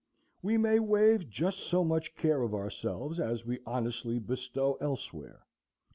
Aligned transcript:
We 0.41 0.57
may 0.57 0.79
waive 0.79 1.29
just 1.29 1.59
so 1.59 1.83
much 1.83 2.15
care 2.15 2.41
of 2.41 2.55
ourselves 2.55 3.19
as 3.19 3.45
we 3.45 3.59
honestly 3.67 4.17
bestow 4.17 4.79
elsewhere. 4.81 5.45